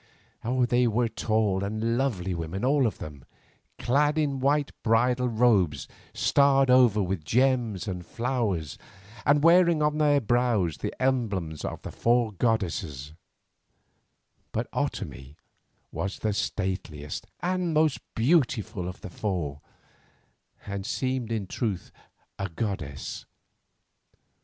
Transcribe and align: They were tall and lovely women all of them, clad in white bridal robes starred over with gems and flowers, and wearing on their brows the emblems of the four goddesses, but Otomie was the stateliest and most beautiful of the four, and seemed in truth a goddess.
They 0.67 0.87
were 0.87 1.07
tall 1.07 1.63
and 1.63 1.95
lovely 1.95 2.33
women 2.33 2.65
all 2.65 2.87
of 2.87 2.97
them, 2.97 3.23
clad 3.77 4.17
in 4.17 4.39
white 4.39 4.71
bridal 4.81 5.27
robes 5.29 5.87
starred 6.11 6.71
over 6.71 7.03
with 7.03 7.23
gems 7.23 7.87
and 7.87 8.03
flowers, 8.03 8.79
and 9.27 9.43
wearing 9.43 9.83
on 9.83 9.99
their 9.99 10.19
brows 10.19 10.77
the 10.77 10.91
emblems 10.99 11.63
of 11.63 11.83
the 11.83 11.91
four 11.91 12.31
goddesses, 12.33 13.13
but 14.51 14.67
Otomie 14.73 15.35
was 15.91 16.17
the 16.17 16.33
stateliest 16.33 17.27
and 17.41 17.71
most 17.71 17.99
beautiful 18.15 18.87
of 18.87 19.01
the 19.01 19.09
four, 19.11 19.61
and 20.65 20.83
seemed 20.83 21.31
in 21.31 21.45
truth 21.45 21.91
a 22.39 22.49
goddess. 22.49 23.27